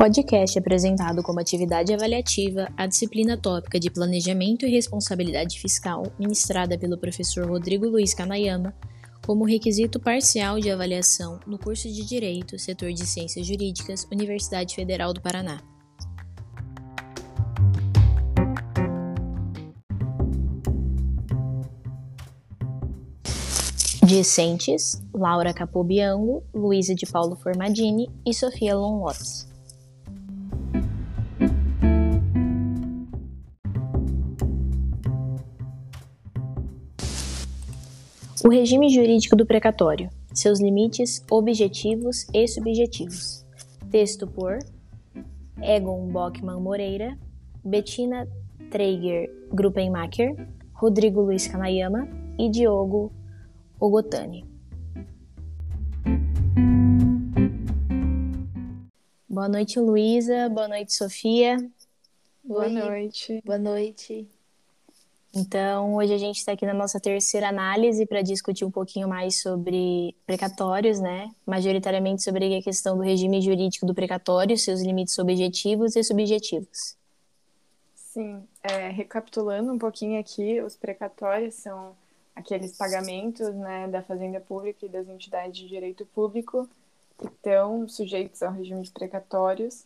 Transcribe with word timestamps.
Podcast 0.00 0.58
apresentado 0.58 1.22
como 1.22 1.40
atividade 1.40 1.92
avaliativa 1.92 2.72
a 2.74 2.86
disciplina 2.86 3.36
tópica 3.36 3.78
de 3.78 3.90
Planejamento 3.90 4.64
e 4.64 4.70
Responsabilidade 4.70 5.60
Fiscal, 5.60 6.04
ministrada 6.18 6.78
pelo 6.78 6.96
professor 6.96 7.46
Rodrigo 7.46 7.86
Luiz 7.86 8.14
Kanayama, 8.14 8.74
como 9.26 9.44
requisito 9.44 10.00
parcial 10.00 10.58
de 10.58 10.70
avaliação 10.70 11.38
no 11.46 11.58
curso 11.58 11.86
de 11.86 12.02
Direito, 12.02 12.58
setor 12.58 12.94
de 12.94 13.06
Ciências 13.06 13.46
Jurídicas, 13.46 14.08
Universidade 14.10 14.74
Federal 14.74 15.12
do 15.12 15.20
Paraná. 15.20 15.60
Discentes, 24.02 25.02
Laura 25.12 25.52
Capobiango, 25.52 26.42
Luísa 26.54 26.94
de 26.94 27.04
Paulo 27.04 27.36
Formadini 27.36 28.08
e 28.24 28.32
Sofia 28.32 28.74
Lonlotes. 28.74 29.49
O 38.42 38.48
regime 38.48 38.88
jurídico 38.88 39.36
do 39.36 39.44
precatório, 39.44 40.08
seus 40.32 40.60
limites, 40.60 41.22
objetivos 41.30 42.26
e 42.32 42.48
subjetivos. 42.48 43.44
Texto 43.90 44.26
por 44.26 44.58
Egon 45.60 46.06
Bockman 46.08 46.58
Moreira, 46.58 47.18
Bettina 47.62 48.26
Traeger 48.70 49.28
Gruppenmacher, 49.52 50.34
Rodrigo 50.72 51.20
Luiz 51.20 51.46
Kanayama 51.46 52.08
e 52.38 52.48
Diogo 52.48 53.12
Ogotani. 53.78 54.46
Boa 59.28 59.48
noite, 59.48 59.78
Luísa. 59.78 60.48
Boa 60.48 60.66
noite, 60.66 60.94
Sofia. 60.94 61.58
Boa 62.42 62.64
Oi. 62.64 62.72
noite. 62.72 63.42
Boa 63.44 63.58
noite. 63.58 64.39
Então, 65.32 65.94
hoje 65.94 66.12
a 66.12 66.18
gente 66.18 66.38
está 66.38 66.52
aqui 66.52 66.66
na 66.66 66.74
nossa 66.74 66.98
terceira 66.98 67.48
análise 67.48 68.04
para 68.04 68.20
discutir 68.20 68.64
um 68.64 68.70
pouquinho 68.70 69.08
mais 69.08 69.40
sobre 69.40 70.14
precatórios, 70.26 70.98
né? 70.98 71.30
Majoritariamente 71.46 72.22
sobre 72.22 72.56
a 72.56 72.62
questão 72.62 72.96
do 72.96 73.02
regime 73.02 73.40
jurídico 73.40 73.86
do 73.86 73.94
precatório, 73.94 74.58
seus 74.58 74.80
limites 74.82 75.16
objetivos 75.20 75.94
e 75.94 76.02
subjetivos. 76.02 76.96
Sim, 77.94 78.42
é, 78.60 78.88
recapitulando 78.88 79.72
um 79.72 79.78
pouquinho 79.78 80.18
aqui, 80.18 80.60
os 80.60 80.74
precatórios 80.74 81.54
são 81.54 81.94
aqueles 82.34 82.76
pagamentos 82.76 83.54
né, 83.54 83.86
da 83.86 84.02
Fazenda 84.02 84.40
Pública 84.40 84.84
e 84.84 84.88
das 84.88 85.08
entidades 85.08 85.56
de 85.56 85.68
direito 85.68 86.04
público 86.06 86.68
que 87.16 87.26
estão 87.26 87.86
sujeitos 87.86 88.42
ao 88.42 88.52
regime 88.52 88.82
de 88.82 88.90
precatórios, 88.90 89.84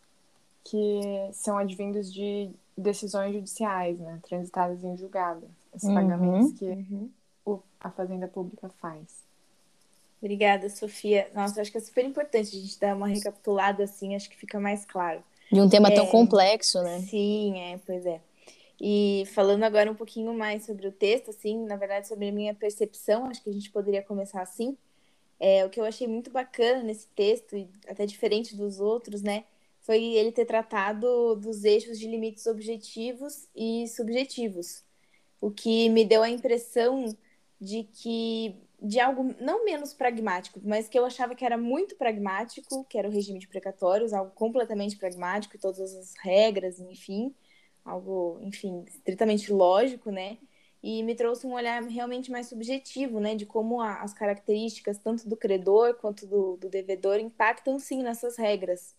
que 0.65 1.01
são 1.33 1.59
advindos 1.59 2.12
de 2.12 2.51
decisões 2.77 3.34
judiciais, 3.34 3.98
né, 3.98 4.19
transitadas 4.27 4.83
em 4.83 4.97
julgado, 4.97 5.47
esses 5.75 5.89
uhum, 5.89 5.95
pagamentos 5.95 6.59
que 6.59 6.65
uhum. 6.65 7.11
o, 7.45 7.61
a 7.79 7.91
Fazenda 7.91 8.27
Pública 8.27 8.69
faz. 8.81 9.23
Obrigada, 10.20 10.70
Sofia. 10.70 11.29
Nossa, 11.35 11.61
acho 11.61 11.70
que 11.70 11.77
é 11.77 11.81
super 11.81 12.05
importante 12.05 12.57
a 12.57 12.61
gente 12.61 12.81
dar 12.81 12.97
uma 12.97 13.07
recapitulada 13.07 13.85
assim, 13.85 14.17
acho 14.17 14.31
que 14.31 14.37
fica 14.37 14.59
mais 14.59 14.85
claro. 14.87 15.23
De 15.53 15.61
um 15.61 15.69
tema 15.69 15.89
é, 15.89 15.95
tão 15.95 16.07
complexo, 16.07 16.83
né? 16.83 17.01
Sim, 17.01 17.59
é, 17.61 17.79
pois 17.85 18.07
é. 18.07 18.20
E 18.81 19.25
falando 19.35 19.62
agora 19.62 19.91
um 19.91 19.95
pouquinho 19.95 20.33
mais 20.35 20.65
sobre 20.65 20.89
o 20.89 20.92
texto, 20.92 21.31
assim, 21.31 21.65
na 21.65 21.77
verdade, 21.77 22.09
sobre 22.09 22.29
a 22.29 22.33
minha 22.33 22.55
percepção, 22.55 23.27
acho 23.27 23.42
que 23.42 23.51
a 23.51 23.53
gente 23.53 23.70
poderia 23.70 24.03
começar 24.03 24.41
assim. 24.41 24.77
É, 25.39 25.65
o 25.65 25.69
que 25.69 25.79
eu 25.79 25.85
achei 25.85 26.09
muito 26.09 26.31
bacana 26.31 26.83
nesse 26.83 27.07
texto, 27.09 27.57
e 27.57 27.69
até 27.87 28.07
diferente 28.07 28.57
dos 28.57 28.81
outros, 28.81 29.20
né, 29.20 29.45
foi 29.85 30.03
ele 30.03 30.33
ter 30.33 30.47
tratado 30.47 31.36
dos 31.36 31.63
eixos 31.63 31.98
de 31.98 32.08
limites 32.08 32.47
objetivos 32.47 33.47
e 33.55 33.86
subjetivos. 33.89 34.83
O 35.41 35.51
que 35.51 35.89
me 35.91 36.05
deu 36.05 36.23
a 36.23 36.31
impressão 36.31 37.05
de 37.61 37.85
que 37.85 38.57
de 38.81 39.01
algo 39.01 39.35
não 39.41 39.64
menos 39.64 39.95
pragmático, 39.95 40.61
mas 40.63 40.89
que 40.89 40.98
eu 40.98 41.07
achava 41.07 41.35
que 41.35 41.45
era 41.45 41.57
muito 41.57 41.97
pragmático, 41.97 42.85
que 42.85 42.98
era 42.98 43.08
o 43.08 43.11
regime 43.11 43.39
de 43.39 43.48
precatórios, 43.48 44.13
algo 44.13 44.31
completamente 44.33 44.97
pragmático, 44.97 45.58
todas 45.58 45.95
as 45.95 46.14
regras, 46.23 46.79
enfim, 46.81 47.35
algo, 47.85 48.39
enfim, 48.42 48.85
estritamente 48.87 49.53
lógico, 49.53 50.11
né? 50.11 50.39
E 50.83 51.03
me 51.03 51.14
trouxe 51.14 51.47
um 51.47 51.55
olhar 51.55 51.83
realmente 51.83 52.31
mais 52.31 52.47
subjetivo, 52.47 53.20
né? 53.20 53.35
De 53.35 53.47
como 53.47 53.81
a, 53.81 54.03
as 54.03 54.13
características, 54.13 54.98
tanto 54.98 55.29
do 55.29 55.37
credor 55.37 55.95
quanto 55.95 56.27
do, 56.27 56.57
do 56.58 56.69
devedor, 56.69 57.19
impactam 57.19 57.79
sim 57.79 58.03
nessas 58.03 58.37
regras, 58.37 58.95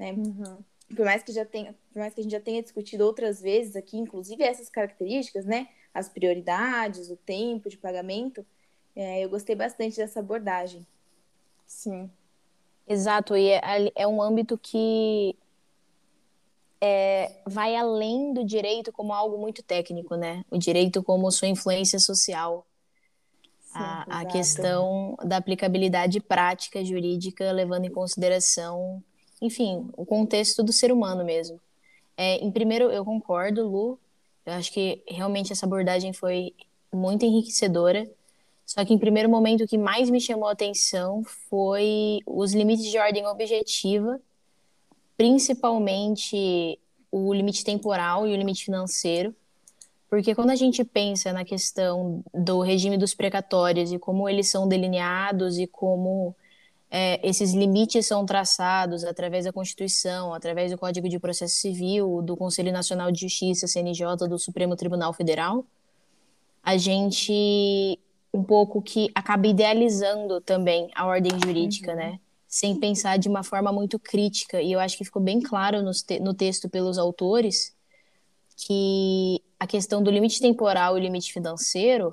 né? 0.00 0.12
Uhum. 0.12 0.58
Por 0.96 1.04
mais 1.04 1.22
que 1.22 1.30
já 1.30 1.44
tenha, 1.44 1.74
por 1.92 2.00
mais 2.00 2.14
que 2.14 2.20
a 2.20 2.22
gente 2.22 2.32
já 2.32 2.40
tenha 2.40 2.62
discutido 2.62 3.04
outras 3.04 3.40
vezes 3.40 3.76
aqui, 3.76 3.98
inclusive 3.98 4.42
essas 4.42 4.70
características, 4.70 5.44
né? 5.44 5.68
As 5.92 6.08
prioridades, 6.08 7.10
o 7.10 7.16
tempo 7.16 7.68
de 7.68 7.76
pagamento, 7.76 8.44
é, 8.96 9.22
eu 9.22 9.28
gostei 9.28 9.54
bastante 9.54 9.98
dessa 9.98 10.20
abordagem. 10.20 10.86
Sim. 11.66 12.10
Exato, 12.88 13.36
e 13.36 13.50
é, 13.50 13.92
é 13.94 14.06
um 14.06 14.20
âmbito 14.20 14.58
que 14.58 15.36
é, 16.80 17.30
vai 17.46 17.76
além 17.76 18.32
do 18.32 18.44
direito 18.44 18.90
como 18.90 19.12
algo 19.12 19.38
muito 19.38 19.62
técnico, 19.62 20.16
né? 20.16 20.44
O 20.50 20.58
direito 20.58 21.02
como 21.02 21.30
sua 21.30 21.46
influência 21.46 21.98
social. 22.00 22.66
Sim, 23.60 23.78
a, 23.78 24.22
a, 24.22 24.24
questão 24.24 25.16
da 25.24 25.36
aplicabilidade 25.36 26.18
prática 26.20 26.84
jurídica, 26.84 27.52
levando 27.52 27.84
em 27.84 27.92
consideração, 27.92 29.00
enfim, 29.40 29.88
o 29.96 30.04
contexto 30.04 30.62
do 30.62 30.72
ser 30.72 30.92
humano 30.92 31.24
mesmo. 31.24 31.60
É, 32.16 32.36
em 32.36 32.50
primeiro, 32.50 32.90
eu 32.90 33.04
concordo, 33.04 33.66
Lu. 33.68 33.98
Eu 34.44 34.54
acho 34.54 34.72
que 34.72 35.02
realmente 35.06 35.52
essa 35.52 35.66
abordagem 35.66 36.12
foi 36.12 36.54
muito 36.92 37.24
enriquecedora. 37.24 38.10
Só 38.66 38.84
que, 38.84 38.94
em 38.94 38.98
primeiro 38.98 39.28
momento, 39.28 39.64
o 39.64 39.68
que 39.68 39.78
mais 39.78 40.10
me 40.10 40.20
chamou 40.20 40.48
a 40.48 40.52
atenção 40.52 41.24
foi 41.24 42.20
os 42.26 42.52
limites 42.52 42.86
de 42.86 42.98
ordem 42.98 43.26
objetiva 43.26 44.20
principalmente 45.20 46.80
o 47.12 47.34
limite 47.34 47.62
temporal 47.62 48.26
e 48.26 48.32
o 48.32 48.36
limite 48.36 48.64
financeiro, 48.64 49.36
porque 50.08 50.34
quando 50.34 50.48
a 50.48 50.54
gente 50.54 50.82
pensa 50.82 51.30
na 51.30 51.44
questão 51.44 52.24
do 52.32 52.62
regime 52.62 52.96
dos 52.96 53.12
precatórios 53.12 53.92
e 53.92 53.98
como 53.98 54.26
eles 54.26 54.48
são 54.48 54.66
delineados 54.66 55.58
e 55.58 55.66
como 55.66 56.34
é, 56.90 57.20
esses 57.26 57.52
limites 57.52 58.06
são 58.06 58.26
traçados 58.26 59.04
através 59.04 59.44
da 59.44 59.52
Constituição, 59.52 60.34
através 60.34 60.72
do 60.72 60.78
Código 60.78 61.08
de 61.08 61.18
Processo 61.18 61.56
Civil, 61.56 62.20
do 62.22 62.36
Conselho 62.36 62.72
Nacional 62.72 63.12
de 63.12 63.20
Justiça, 63.20 63.68
CNJ, 63.68 64.28
do 64.28 64.38
Supremo 64.38 64.74
Tribunal 64.74 65.12
Federal, 65.12 65.64
a 66.62 66.76
gente 66.76 67.98
um 68.32 68.42
pouco 68.42 68.80
que 68.80 69.10
acaba 69.14 69.46
idealizando 69.46 70.40
também 70.40 70.88
a 70.94 71.06
ordem 71.06 71.32
jurídica, 71.44 71.92
uhum. 71.92 71.96
né? 71.96 72.20
sem 72.50 72.74
pensar 72.80 73.16
de 73.16 73.28
uma 73.28 73.44
forma 73.44 73.72
muito 73.72 73.96
crítica. 73.96 74.60
E 74.60 74.72
eu 74.72 74.80
acho 74.80 74.98
que 74.98 75.04
ficou 75.04 75.22
bem 75.22 75.40
claro 75.40 75.82
no, 75.82 75.92
te 75.92 76.18
no 76.18 76.34
texto 76.34 76.68
pelos 76.68 76.98
autores 76.98 77.72
que 78.56 79.40
a 79.58 79.66
questão 79.66 80.02
do 80.02 80.10
limite 80.10 80.40
temporal 80.40 80.98
e 80.98 81.00
limite 81.00 81.32
financeiro, 81.32 82.12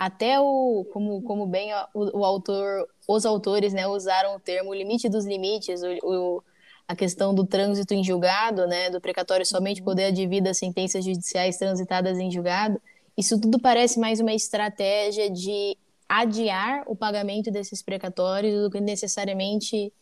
até 0.00 0.40
o, 0.40 0.86
como, 0.94 1.20
como 1.20 1.46
bem 1.46 1.74
o, 1.92 2.20
o 2.20 2.24
autor, 2.24 2.88
os 3.06 3.26
autores 3.26 3.74
né, 3.74 3.86
usaram 3.86 4.34
o 4.34 4.40
termo 4.40 4.72
limite 4.72 5.10
dos 5.10 5.26
limites, 5.26 5.82
o, 5.82 5.88
o, 6.02 6.42
a 6.88 6.96
questão 6.96 7.34
do 7.34 7.44
trânsito 7.44 7.92
em 7.92 8.02
julgado, 8.02 8.66
né, 8.66 8.88
do 8.88 8.98
precatório 8.98 9.44
somente 9.44 9.82
uhum. 9.82 9.84
poder 9.84 10.04
advir 10.06 10.42
das 10.42 10.56
sentenças 10.56 11.04
judiciais 11.04 11.58
transitadas 11.58 12.18
em 12.18 12.30
julgado, 12.30 12.80
isso 13.14 13.38
tudo 13.38 13.60
parece 13.60 14.00
mais 14.00 14.20
uma 14.20 14.32
estratégia 14.32 15.28
de 15.28 15.76
adiar 16.08 16.82
o 16.86 16.96
pagamento 16.96 17.50
desses 17.50 17.82
precatórios 17.82 18.54
do 18.54 18.70
que 18.70 18.80
necessariamente, 18.80 19.92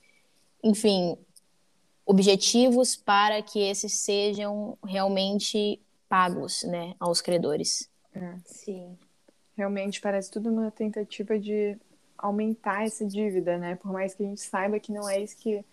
enfim, 0.63 1.19
objetivos 2.07 2.95
para 2.95 3.43
que 3.43 3.59
esses 3.59 3.95
sejam 3.95 4.79
realmente 4.87 5.83
pagos, 6.09 6.63
né, 6.63 6.95
aos 7.01 7.21
credores. 7.21 7.91
É, 8.15 8.37
sim. 8.45 8.97
Realmente 9.59 10.01
parece 10.01 10.31
tudo 10.31 10.51
uma 10.51 10.71
tentativa 10.71 11.37
de 11.37 11.77
aumentar 12.17 12.87
essa 12.87 13.05
dívida, 13.05 13.59
né? 13.59 13.75
Por 13.75 13.93
mais 13.93 14.15
que 14.15 14.23
a 14.23 14.27
gente 14.27 14.41
saiba 14.41 14.79
que 14.79 14.93
não 14.93 15.09
é 15.09 15.21
isso 15.21 15.37
que 15.37 15.65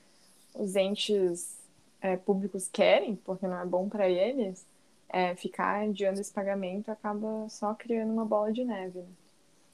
os 0.55 0.75
entes 0.75 1.55
é, 2.01 2.17
públicos 2.17 2.67
querem, 2.67 3.15
porque 3.15 3.45
não 3.45 3.61
é 3.61 3.63
bom 3.63 3.87
para 3.87 4.09
eles, 4.09 4.65
é, 5.07 5.35
ficar 5.35 5.83
adiando 5.83 6.19
esse 6.19 6.33
pagamento 6.33 6.89
acaba 6.89 7.47
só 7.47 7.75
criando 7.75 8.11
uma 8.11 8.25
bola 8.25 8.51
de 8.51 8.65
neve. 8.65 8.97
Né? 8.97 9.07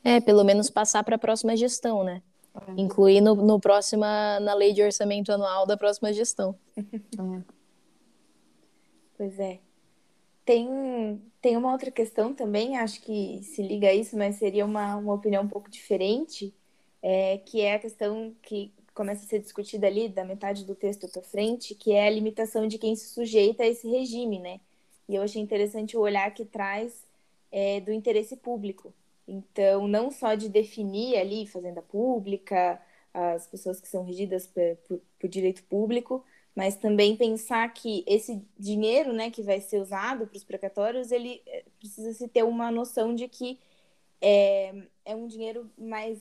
É, 0.03 0.19
pelo 0.19 0.43
menos 0.43 0.69
passar 0.69 1.05
para 1.05 1.15
a 1.15 1.19
próxima 1.19 1.55
gestão, 1.55 2.03
né? 2.03 2.21
É. 2.67 2.81
Incluir 2.81 3.21
no, 3.21 3.33
no 3.33 3.61
próxima, 3.61 4.41
na 4.41 4.53
lei 4.53 4.73
de 4.73 4.83
orçamento 4.83 5.31
anual 5.31 5.65
da 5.65 5.77
próxima 5.77 6.11
gestão. 6.11 6.53
É. 7.17 7.61
Pois 9.17 9.39
é. 9.39 9.59
Tem, 10.43 11.21
tem 11.41 11.57
uma 11.57 11.71
outra 11.71 11.89
questão 11.89 12.33
também, 12.33 12.77
acho 12.77 13.01
que 13.01 13.41
se 13.43 13.63
liga 13.63 13.87
a 13.87 13.93
isso, 13.93 14.15
mas 14.17 14.35
seria 14.35 14.65
uma, 14.65 14.95
uma 14.95 15.13
opinião 15.13 15.43
um 15.43 15.47
pouco 15.47 15.69
diferente, 15.69 16.53
é, 17.01 17.39
que 17.39 17.61
é 17.61 17.75
a 17.75 17.79
questão 17.79 18.35
que 18.43 18.71
começa 18.93 19.25
a 19.25 19.27
ser 19.27 19.39
discutida 19.39 19.87
ali, 19.87 20.07
da 20.07 20.23
metade 20.23 20.65
do 20.65 20.75
texto 20.75 21.07
para 21.09 21.21
frente, 21.21 21.73
que 21.73 21.93
é 21.93 22.07
a 22.07 22.09
limitação 22.11 22.67
de 22.67 22.77
quem 22.77 22.95
se 22.95 23.09
sujeita 23.09 23.63
a 23.63 23.67
esse 23.67 23.89
regime, 23.89 24.39
né? 24.39 24.59
E 25.09 25.15
eu 25.15 25.23
achei 25.23 25.41
interessante 25.41 25.97
o 25.97 26.01
olhar 26.01 26.31
que 26.33 26.45
traz 26.45 27.05
é, 27.51 27.79
do 27.81 27.91
interesse 27.91 28.35
público. 28.37 28.93
Então, 29.27 29.87
não 29.87 30.11
só 30.11 30.35
de 30.35 30.49
definir 30.49 31.17
ali 31.17 31.47
fazenda 31.47 31.81
pública, 31.81 32.79
as 33.13 33.47
pessoas 33.47 33.81
que 33.81 33.87
são 33.87 34.03
regidas 34.03 34.45
por, 34.47 34.75
por, 34.87 35.01
por 35.19 35.29
direito 35.29 35.63
público, 35.63 36.23
mas 36.55 36.75
também 36.75 37.15
pensar 37.15 37.73
que 37.73 38.03
esse 38.07 38.41
dinheiro, 38.57 39.13
né, 39.13 39.31
que 39.31 39.41
vai 39.41 39.61
ser 39.61 39.79
usado 39.79 40.27
para 40.27 40.37
os 40.37 40.43
precatórios, 40.43 41.11
ele 41.11 41.41
é, 41.47 41.63
precisa 41.79 42.13
se 42.13 42.27
ter 42.27 42.43
uma 42.43 42.69
noção 42.69 43.15
de 43.15 43.27
que 43.27 43.59
é, 44.21 44.73
é 45.05 45.15
um 45.15 45.27
dinheiro 45.27 45.69
mais 45.77 46.19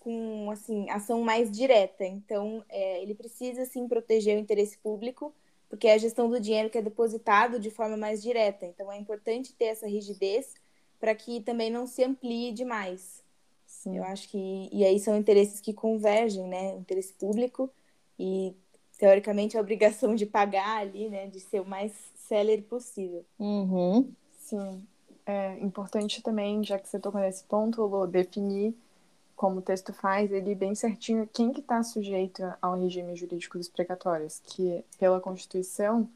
com 0.00 0.50
assim 0.50 0.88
ação 0.90 1.22
mais 1.22 1.50
direta. 1.50 2.04
Então, 2.04 2.64
é, 2.68 3.02
ele 3.02 3.14
precisa 3.14 3.64
sim 3.66 3.86
proteger 3.86 4.36
o 4.36 4.40
interesse 4.40 4.78
público, 4.78 5.32
porque 5.68 5.86
é 5.88 5.94
a 5.94 5.98
gestão 5.98 6.28
do 6.28 6.40
dinheiro 6.40 6.70
que 6.70 6.78
é 6.78 6.82
depositado 6.82 7.60
de 7.60 7.70
forma 7.70 7.96
mais 7.96 8.22
direta. 8.22 8.66
Então, 8.66 8.90
é 8.90 8.98
importante 8.98 9.52
ter 9.54 9.66
essa 9.66 9.86
rigidez 9.86 10.54
para 10.98 11.14
que 11.14 11.40
também 11.40 11.70
não 11.70 11.86
se 11.86 12.02
amplie 12.02 12.52
demais. 12.52 13.22
Sim. 13.66 13.98
Eu 13.98 14.04
acho 14.04 14.28
que 14.28 14.68
e 14.72 14.84
aí 14.84 14.98
são 14.98 15.16
interesses 15.16 15.60
que 15.60 15.72
convergem, 15.72 16.46
né? 16.48 16.74
O 16.74 16.78
interesse 16.80 17.12
público 17.12 17.70
e 18.18 18.54
teoricamente 18.98 19.56
a 19.56 19.60
obrigação 19.60 20.14
de 20.14 20.26
pagar 20.26 20.78
ali, 20.78 21.08
né? 21.08 21.26
De 21.26 21.40
ser 21.40 21.60
o 21.60 21.66
mais 21.66 21.92
célere 22.14 22.62
possível. 22.62 23.24
Uhum. 23.38 24.10
Sim. 24.38 24.86
É 25.24 25.58
importante 25.60 26.22
também, 26.22 26.62
já 26.62 26.78
que 26.78 26.88
você 26.88 26.98
tocou 26.98 27.20
nesse 27.20 27.44
ponto, 27.44 27.82
Lô, 27.82 28.06
definir 28.06 28.74
como 29.34 29.58
o 29.58 29.62
texto 29.62 29.92
faz, 29.92 30.32
ele 30.32 30.54
bem 30.54 30.74
certinho 30.74 31.28
quem 31.30 31.52
que 31.52 31.60
está 31.60 31.82
sujeito 31.82 32.42
ao 32.62 32.80
regime 32.80 33.14
jurídico 33.14 33.58
dos 33.58 33.68
precatórios, 33.68 34.40
que 34.42 34.82
pela 34.98 35.20
Constituição 35.20 36.08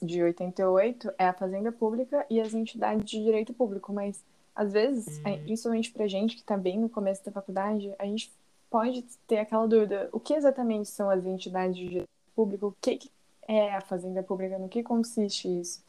de 0.00 0.22
88 0.22 1.12
é 1.18 1.26
a 1.26 1.32
Fazenda 1.34 1.70
Pública 1.70 2.24
e 2.30 2.40
as 2.40 2.54
entidades 2.54 3.08
de 3.08 3.22
direito 3.22 3.52
público, 3.52 3.92
mas 3.92 4.24
às 4.54 4.72
vezes, 4.72 5.20
é, 5.22 5.32
uhum. 5.32 5.44
principalmente 5.44 5.92
para 5.92 6.08
gente 6.08 6.34
que 6.34 6.40
está 6.40 6.56
bem 6.56 6.78
no 6.78 6.88
começo 6.88 7.22
da 7.22 7.30
faculdade, 7.30 7.94
a 7.98 8.06
gente 8.06 8.32
pode 8.70 9.02
ter 9.26 9.38
aquela 9.38 9.66
dúvida, 9.66 10.08
o 10.12 10.20
que 10.20 10.34
exatamente 10.34 10.88
são 10.88 11.10
as 11.10 11.24
entidades 11.24 11.76
de 11.76 12.04
público, 12.34 12.68
o 12.68 12.76
que 12.80 13.10
é 13.48 13.74
a 13.74 13.80
Fazenda 13.80 14.22
Pública, 14.22 14.58
no 14.58 14.68
que 14.68 14.82
consiste 14.82 15.48
isso? 15.48 15.82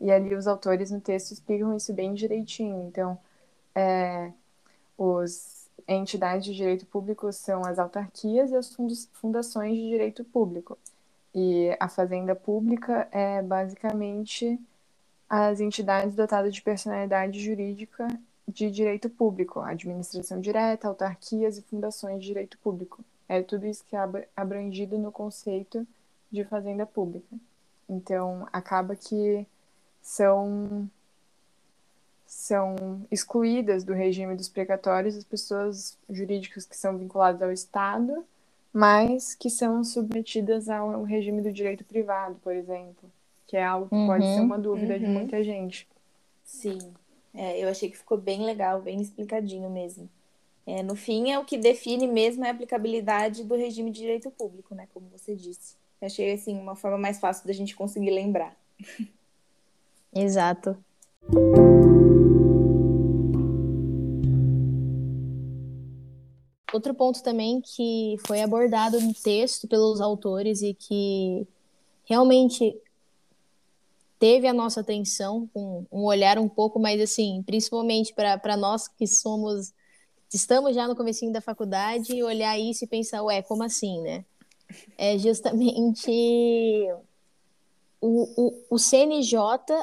E 0.00 0.10
ali 0.10 0.34
os 0.34 0.46
autores 0.46 0.90
no 0.90 1.00
texto 1.00 1.32
explicam 1.32 1.76
isso 1.76 1.92
bem 1.92 2.14
direitinho. 2.14 2.82
Então, 2.88 3.18
é, 3.74 4.32
os 4.98 5.68
entidades 5.86 6.44
de 6.46 6.54
direito 6.54 6.86
público 6.86 7.32
são 7.32 7.64
as 7.64 7.78
autarquias 7.78 8.50
e 8.50 8.56
as 8.56 8.74
fundações 9.12 9.76
de 9.76 9.88
direito 9.88 10.24
público. 10.24 10.78
E 11.34 11.76
a 11.80 11.88
fazenda 11.88 12.34
pública 12.34 13.08
é 13.10 13.42
basicamente 13.42 14.60
as 15.28 15.60
entidades 15.60 16.14
dotadas 16.14 16.54
de 16.54 16.60
personalidade 16.62 17.40
jurídica 17.40 18.06
de 18.46 18.70
direito 18.70 19.08
público, 19.08 19.60
administração 19.60 20.40
direta, 20.40 20.88
autarquias 20.88 21.58
e 21.58 21.62
fundações 21.62 22.20
de 22.20 22.26
direito 22.26 22.58
público. 22.58 23.04
É 23.28 23.42
tudo 23.42 23.66
isso 23.66 23.84
que 23.88 23.96
é 23.96 24.00
abrangido 24.36 24.98
no 24.98 25.12
conceito 25.12 25.86
de 26.30 26.44
fazenda 26.44 26.84
pública. 26.84 27.36
Então, 27.88 28.46
acaba 28.52 28.96
que 28.96 29.46
são 30.00 30.88
são 32.26 33.06
excluídas 33.10 33.84
do 33.84 33.92
regime 33.92 34.34
dos 34.34 34.48
precatórios 34.48 35.14
as 35.16 35.22
pessoas 35.22 35.98
jurídicas 36.08 36.64
que 36.64 36.74
são 36.74 36.96
vinculadas 36.96 37.42
ao 37.42 37.52
Estado, 37.52 38.24
mas 38.72 39.34
que 39.34 39.50
são 39.50 39.84
submetidas 39.84 40.70
ao 40.70 41.02
regime 41.02 41.42
do 41.42 41.52
direito 41.52 41.84
privado, 41.84 42.36
por 42.42 42.54
exemplo, 42.54 43.10
que 43.46 43.54
é 43.54 43.62
algo 43.62 43.86
que 43.86 43.94
uhum, 43.94 44.06
pode 44.06 44.24
ser 44.24 44.40
uma 44.40 44.58
dúvida 44.58 44.94
uhum. 44.94 45.00
de 45.00 45.06
muita 45.06 45.44
gente. 45.44 45.86
Sim, 46.42 46.78
é, 47.34 47.62
eu 47.62 47.68
achei 47.68 47.90
que 47.90 47.96
ficou 47.96 48.18
bem 48.18 48.44
legal, 48.44 48.82
bem 48.82 49.00
explicadinho 49.00 49.70
mesmo. 49.70 50.08
É, 50.66 50.82
no 50.82 50.94
fim, 50.94 51.30
é 51.30 51.38
o 51.38 51.44
que 51.44 51.56
define 51.56 52.06
mesmo 52.06 52.44
a 52.44 52.50
aplicabilidade 52.50 53.42
do 53.42 53.56
regime 53.56 53.90
de 53.90 54.00
direito 54.00 54.30
público, 54.30 54.74
né? 54.74 54.86
Como 54.94 55.08
você 55.08 55.34
disse. 55.34 55.74
Eu 56.00 56.06
achei 56.06 56.32
assim 56.32 56.58
uma 56.58 56.76
forma 56.76 56.98
mais 56.98 57.18
fácil 57.18 57.46
da 57.46 57.52
gente 57.52 57.74
conseguir 57.74 58.10
lembrar. 58.10 58.56
Exato. 60.14 60.76
Outro 66.72 66.94
ponto 66.94 67.22
também 67.22 67.60
que 67.60 68.16
foi 68.26 68.40
abordado 68.40 69.00
no 69.00 69.12
texto 69.12 69.68
pelos 69.68 70.00
autores 70.00 70.62
e 70.62 70.74
que 70.74 71.46
realmente 72.04 72.74
teve 74.22 74.46
a 74.46 74.52
nossa 74.52 74.82
atenção 74.82 75.50
com 75.52 75.84
um 75.90 76.04
olhar 76.04 76.38
um 76.38 76.48
pouco 76.48 76.78
mais 76.78 77.00
assim, 77.00 77.42
principalmente 77.44 78.14
para 78.14 78.56
nós 78.56 78.86
que 78.86 79.04
somos 79.04 79.72
estamos 80.32 80.76
já 80.76 80.86
no 80.86 80.94
comecinho 80.94 81.32
da 81.32 81.40
faculdade 81.40 82.22
olhar 82.22 82.56
isso 82.56 82.84
e 82.84 82.86
pensar, 82.86 83.24
ué, 83.24 83.42
como 83.42 83.64
assim, 83.64 84.00
né? 84.00 84.24
É 84.96 85.18
justamente 85.18 86.88
o, 88.00 88.28
o, 88.36 88.64
o 88.70 88.78
CNJ, 88.78 89.36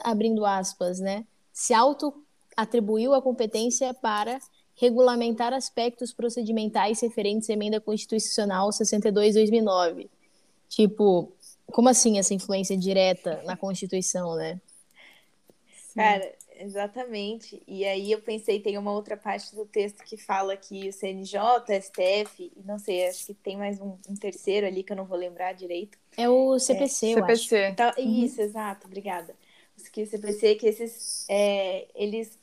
abrindo 0.06 0.46
aspas, 0.46 1.02
né, 1.02 1.26
se 1.52 1.74
auto-atribuiu 1.74 3.14
a 3.14 3.22
competência 3.22 3.94
para 3.94 4.40
regulamentar 4.74 5.52
aspectos 5.52 6.14
procedimentais 6.14 7.02
referentes 7.02 7.50
à 7.50 7.54
emenda 7.54 7.82
constitucional 7.82 8.70
62/2009. 8.70 10.10
Tipo, 10.70 11.30
como 11.72 11.90
assim 11.90 12.20
essa 12.20 12.34
influência 12.34 12.78
direta 12.78 13.42
na 13.44 13.56
Constituição, 13.56 14.36
né? 14.36 14.60
Cara, 15.96 16.32
exatamente. 16.60 17.62
E 17.68 17.86
aí 17.86 18.12
eu 18.12 18.22
pensei, 18.22 18.60
tem 18.60 18.78
uma 18.78 18.92
outra 18.92 19.18
parte 19.18 19.56
do 19.56 19.66
texto 19.66 20.04
que 20.04 20.18
fala 20.18 20.56
que 20.56 20.88
o 20.88 20.94
CNJ, 20.94 21.40
STF, 21.82 22.52
não 22.64 22.78
sei, 22.78 23.08
acho 23.08 23.26
que 23.26 23.34
tem 23.34 23.58
mais 23.58 23.80
um, 23.80 23.98
um 24.08 24.16
terceiro 24.16 24.68
ali 24.68 24.84
que 24.84 24.92
eu 24.92 24.98
não 24.98 25.06
vou 25.06 25.18
lembrar 25.18 25.54
direito. 25.54 25.98
É 26.18 26.30
o 26.30 26.58
CPC, 26.60 27.08
é, 27.08 27.10
eu 27.12 27.16
CPC. 27.16 27.56
acho. 27.56 27.72
Então, 27.74 27.92
uhum. 27.98 28.24
Isso, 28.26 28.42
exato, 28.42 28.88
obrigada. 28.88 29.36
Que 29.94 30.04
o 30.04 30.08
CPC, 30.08 30.56
que 30.56 30.68
esses, 30.68 31.26
é, 31.30 31.88
eles 31.96 32.38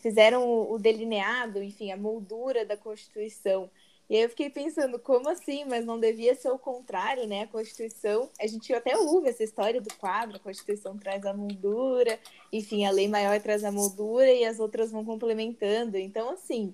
fizeram 0.00 0.70
o 0.70 0.78
delineado, 0.78 1.60
enfim, 1.60 1.90
a 1.90 1.96
moldura 1.96 2.64
da 2.64 2.76
Constituição. 2.76 3.68
E 4.08 4.16
aí 4.16 4.22
eu 4.22 4.28
fiquei 4.28 4.48
pensando, 4.48 4.98
como 4.98 5.28
assim? 5.28 5.64
Mas 5.64 5.84
não 5.84 5.98
devia 5.98 6.34
ser 6.34 6.50
o 6.50 6.58
contrário, 6.58 7.26
né? 7.26 7.42
A 7.42 7.46
Constituição, 7.48 8.30
a 8.40 8.46
gente 8.46 8.72
até 8.72 8.96
ouve 8.96 9.28
essa 9.28 9.42
história 9.42 9.80
do 9.80 9.92
quadro, 9.94 10.36
a 10.36 10.40
Constituição 10.40 10.96
traz 10.96 11.24
a 11.26 11.34
moldura, 11.34 12.18
enfim, 12.52 12.84
a 12.84 12.90
lei 12.90 13.08
maior 13.08 13.40
traz 13.40 13.64
a 13.64 13.72
moldura 13.72 14.32
e 14.32 14.44
as 14.44 14.60
outras 14.60 14.92
vão 14.92 15.04
complementando. 15.04 15.96
Então, 15.96 16.30
assim, 16.30 16.72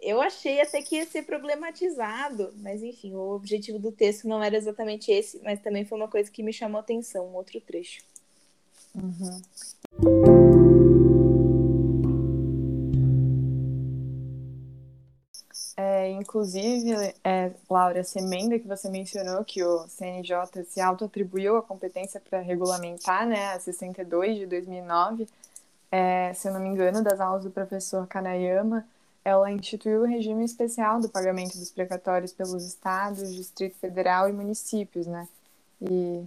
eu 0.00 0.20
achei 0.20 0.60
até 0.60 0.80
que 0.80 0.96
ia 0.96 1.06
ser 1.06 1.22
problematizado, 1.22 2.52
mas 2.58 2.82
enfim, 2.82 3.14
o 3.14 3.34
objetivo 3.34 3.78
do 3.78 3.90
texto 3.90 4.28
não 4.28 4.42
era 4.42 4.56
exatamente 4.56 5.10
esse, 5.10 5.40
mas 5.42 5.60
também 5.60 5.84
foi 5.84 5.98
uma 5.98 6.08
coisa 6.08 6.30
que 6.30 6.42
me 6.42 6.52
chamou 6.52 6.78
atenção, 6.78 7.26
um 7.26 7.34
outro 7.34 7.60
trecho. 7.60 8.04
Uhum. 8.94 10.33
Inclusive, 16.14 17.14
é, 17.22 17.50
Laura, 17.68 17.98
essa 18.00 18.18
emenda 18.18 18.58
que 18.58 18.66
você 18.66 18.88
mencionou, 18.88 19.44
que 19.44 19.62
o 19.62 19.86
CNJ 19.88 20.64
se 20.68 20.80
auto-atribuiu 20.80 21.56
a 21.56 21.62
competência 21.62 22.20
para 22.20 22.40
regulamentar, 22.40 23.26
né, 23.26 23.52
a 23.52 23.60
62 23.60 24.38
de 24.38 24.46
2009, 24.46 25.28
é, 25.90 26.32
se 26.34 26.48
eu 26.48 26.52
não 26.52 26.60
me 26.60 26.68
engano, 26.68 27.02
das 27.02 27.20
aulas 27.20 27.44
do 27.44 27.50
professor 27.50 28.06
Kanayama, 28.06 28.86
ela 29.24 29.50
instituiu 29.50 30.02
o 30.02 30.06
regime 30.06 30.44
especial 30.44 31.00
do 31.00 31.08
pagamento 31.08 31.58
dos 31.58 31.70
precatórios 31.70 32.32
pelos 32.32 32.64
estados, 32.64 33.34
Distrito 33.34 33.76
Federal 33.78 34.28
e 34.28 34.32
municípios, 34.32 35.06
né, 35.06 35.28
e 35.80 36.24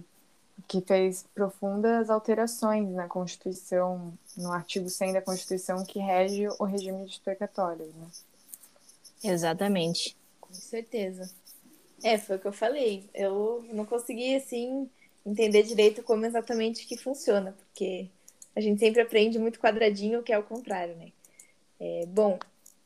que 0.66 0.80
fez 0.80 1.24
profundas 1.34 2.10
alterações 2.10 2.88
na 2.90 3.06
Constituição, 3.06 4.12
no 4.36 4.52
artigo 4.52 4.88
100 4.88 5.14
da 5.14 5.22
Constituição, 5.22 5.84
que 5.84 5.98
rege 5.98 6.48
o 6.58 6.64
regime 6.64 7.04
dos 7.04 7.18
precatórios, 7.18 7.88
né. 7.94 8.06
Exatamente. 9.22 10.16
Com 10.40 10.52
certeza. 10.54 11.30
É, 12.02 12.16
foi 12.16 12.36
o 12.36 12.38
que 12.38 12.46
eu 12.46 12.52
falei. 12.52 13.08
Eu 13.12 13.64
não 13.72 13.84
consegui, 13.84 14.34
assim, 14.36 14.88
entender 15.26 15.62
direito 15.62 16.02
como 16.02 16.24
exatamente 16.24 16.86
que 16.86 16.96
funciona, 16.96 17.52
porque 17.52 18.08
a 18.54 18.60
gente 18.60 18.78
sempre 18.78 19.02
aprende 19.02 19.38
muito 19.38 19.60
quadradinho, 19.60 20.22
que 20.22 20.32
é 20.32 20.38
o 20.38 20.42
contrário, 20.42 20.96
né? 20.96 21.12
É, 21.80 22.06
bom, 22.06 22.38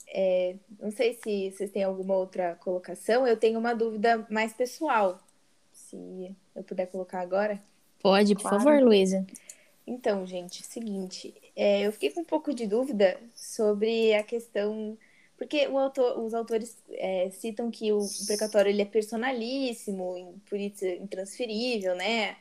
é, 0.09 0.57
não 0.79 0.91
sei 0.91 1.15
se 1.15 1.51
vocês 1.51 1.71
têm 1.71 1.83
alguma 1.83 2.15
outra 2.15 2.55
colocação. 2.57 3.27
Eu 3.27 3.37
tenho 3.37 3.59
uma 3.59 3.75
dúvida 3.75 4.27
mais 4.31 4.53
pessoal, 4.53 5.21
se 5.73 6.35
eu 6.55 6.62
puder 6.62 6.87
colocar 6.87 7.21
agora. 7.21 7.62
Pode, 8.01 8.35
por 8.35 8.43
claro. 8.43 8.59
favor, 8.59 8.83
Luísa. 8.83 9.27
Então, 9.87 10.27
gente, 10.27 10.62
seguinte, 10.65 11.35
é, 11.57 11.87
eu 11.87 11.93
fiquei 11.93 12.11
com 12.11 12.21
um 12.21 12.25
pouco 12.25 12.55
de 12.55 12.67
dúvida 12.67 13.19
sobre 13.35 14.15
a 14.15 14.23
questão 14.23 14.97
porque 15.37 15.65
autor, 15.65 16.19
os 16.19 16.35
autores 16.35 16.77
é, 16.91 17.31
citam 17.31 17.71
que 17.71 17.93
o 17.93 18.01
precatório 18.27 18.71
ele 18.71 18.83
é 18.83 18.87
personalíssimo, 18.87 20.41
por 20.49 20.59
isso 20.59 20.85
é 20.85 20.97
intransferível, 20.97 21.95
né? 21.97 22.37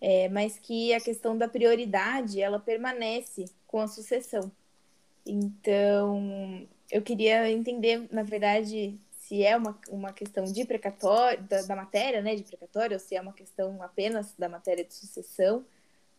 É, 0.00 0.28
mas 0.28 0.58
que 0.58 0.92
a 0.92 1.00
questão 1.00 1.38
da 1.38 1.46
prioridade 1.46 2.40
ela 2.40 2.58
permanece 2.58 3.44
com 3.66 3.80
a 3.80 3.86
sucessão. 3.86 4.50
Então, 5.24 6.66
eu 6.90 7.00
queria 7.02 7.50
entender, 7.50 8.08
na 8.10 8.22
verdade, 8.24 8.98
se 9.12 9.42
é 9.44 9.56
uma, 9.56 9.78
uma 9.88 10.12
questão 10.12 10.44
de 10.44 10.64
precatório, 10.64 11.42
da, 11.44 11.62
da 11.62 11.76
matéria, 11.76 12.20
né, 12.20 12.34
de 12.34 12.42
precatório, 12.42 12.94
ou 12.94 13.00
se 13.00 13.14
é 13.14 13.20
uma 13.20 13.32
questão 13.32 13.80
apenas 13.82 14.34
da 14.36 14.48
matéria 14.48 14.84
de 14.84 14.92
sucessão, 14.92 15.64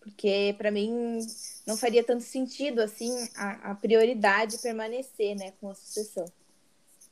porque 0.03 0.53
para 0.57 0.69
mim 0.69 1.19
não 1.65 1.77
faria 1.77 2.03
tanto 2.03 2.23
sentido 2.23 2.81
assim 2.81 3.11
a, 3.35 3.71
a 3.71 3.75
prioridade 3.75 4.57
permanecer, 4.57 5.35
né, 5.35 5.53
com 5.59 5.69
a 5.69 5.75
sucessão. 5.75 6.25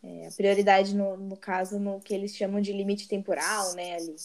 É, 0.03 0.27
a 0.27 0.31
prioridade 0.31 0.95
no, 0.95 1.15
no 1.15 1.37
caso 1.37 1.79
no 1.79 1.99
que 1.99 2.13
eles 2.13 2.35
chamam 2.35 2.59
de 2.59 2.73
limite 2.73 3.07
temporal, 3.07 3.73
né, 3.73 3.95
ali. 3.95 4.15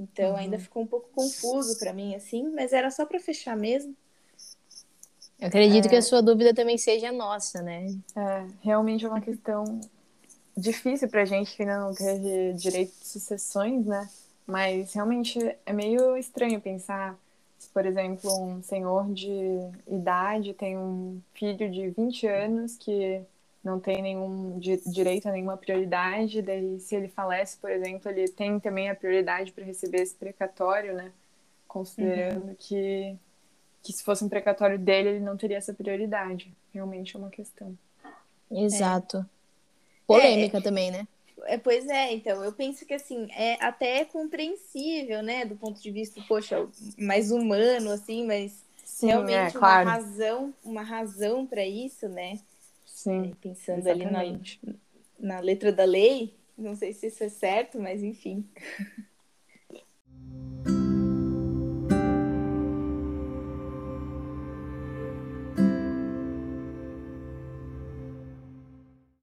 Então 0.00 0.30
uhum. 0.30 0.36
ainda 0.36 0.58
ficou 0.58 0.82
um 0.82 0.86
pouco 0.86 1.08
confuso 1.10 1.78
para 1.78 1.92
mim 1.92 2.14
assim, 2.14 2.48
mas 2.48 2.72
era 2.72 2.90
só 2.90 3.04
para 3.04 3.20
fechar 3.20 3.56
mesmo. 3.56 3.94
Eu 5.38 5.48
acredito 5.48 5.86
é... 5.86 5.88
que 5.88 5.96
a 5.96 6.02
sua 6.02 6.22
dúvida 6.22 6.54
também 6.54 6.78
seja 6.78 7.12
nossa, 7.12 7.60
né? 7.60 7.86
É, 8.16 8.46
realmente 8.62 9.04
é 9.04 9.08
uma 9.08 9.20
questão 9.20 9.80
difícil 10.56 11.08
pra 11.08 11.24
gente 11.24 11.54
que 11.54 11.62
ainda 11.62 11.80
não 11.80 11.92
teve 11.92 12.54
direito 12.54 12.94
de 12.98 13.06
sucessões, 13.06 13.84
né? 13.84 14.08
Mas 14.46 14.92
realmente 14.94 15.38
é 15.66 15.72
meio 15.72 16.16
estranho 16.16 16.60
pensar 16.60 17.18
por 17.72 17.86
exemplo, 17.86 18.30
um 18.42 18.62
senhor 18.62 19.12
de 19.12 19.58
idade 19.86 20.54
tem 20.54 20.76
um 20.76 21.20
filho 21.34 21.70
de 21.70 21.90
20 21.90 22.26
anos 22.26 22.76
que 22.76 23.22
não 23.62 23.80
tem 23.80 24.02
nenhum 24.02 24.58
direito 24.58 25.26
a 25.26 25.32
nenhuma 25.32 25.56
prioridade, 25.56 26.42
daí 26.42 26.78
se 26.78 26.94
ele 26.94 27.08
falece, 27.08 27.56
por 27.56 27.70
exemplo, 27.70 28.10
ele 28.10 28.28
tem 28.28 28.60
também 28.60 28.90
a 28.90 28.94
prioridade 28.94 29.52
para 29.52 29.64
receber 29.64 30.02
esse 30.02 30.14
precatório, 30.14 30.94
né? 30.94 31.10
Considerando 31.66 32.48
uhum. 32.48 32.56
que, 32.58 33.16
que 33.82 33.92
se 33.92 34.04
fosse 34.04 34.22
um 34.22 34.28
precatório 34.28 34.78
dele, 34.78 35.08
ele 35.08 35.20
não 35.20 35.36
teria 35.36 35.56
essa 35.56 35.72
prioridade. 35.72 36.52
Realmente 36.74 37.16
é 37.16 37.18
uma 37.18 37.30
questão. 37.30 37.76
Exato. 38.50 39.18
É. 39.18 39.24
Polêmica 40.06 40.58
é, 40.58 40.60
também, 40.60 40.90
né? 40.90 41.08
É, 41.46 41.58
pois 41.58 41.88
é, 41.88 42.12
então, 42.12 42.42
eu 42.44 42.52
penso 42.52 42.84
que 42.86 42.94
assim, 42.94 43.28
é 43.32 43.54
até 43.64 44.04
compreensível, 44.04 45.22
né, 45.22 45.44
do 45.44 45.56
ponto 45.56 45.80
de 45.80 45.90
vista, 45.90 46.20
poxa, 46.26 46.68
mais 46.98 47.30
humano, 47.30 47.90
assim, 47.90 48.26
mas 48.26 48.64
Sim, 48.84 49.06
realmente 49.08 49.56
é, 49.56 49.58
claro. 49.58 49.88
uma 49.88 49.94
razão, 49.94 50.54
uma 50.64 50.82
razão 50.82 51.46
para 51.46 51.64
isso, 51.66 52.08
né? 52.08 52.38
Sim. 52.86 53.30
É, 53.30 53.34
pensando 53.40 53.78
exatamente. 53.78 54.60
ali 54.62 54.78
na, 55.20 55.34
na 55.36 55.40
letra 55.40 55.72
da 55.72 55.84
lei, 55.84 56.34
não 56.56 56.74
sei 56.74 56.92
se 56.92 57.08
isso 57.08 57.24
é 57.24 57.28
certo, 57.28 57.78
mas 57.80 58.02
enfim. 58.02 58.46